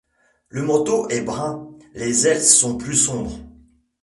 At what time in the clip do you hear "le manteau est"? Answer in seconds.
0.49-1.21